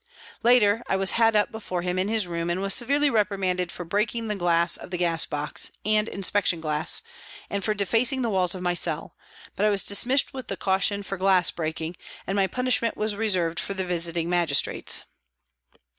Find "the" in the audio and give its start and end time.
4.29-4.35, 4.89-4.97, 8.23-8.31, 13.75-13.85